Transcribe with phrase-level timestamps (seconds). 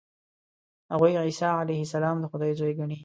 [0.91, 2.97] هغوی عیسی علیه السلام د خدای زوی ګڼي.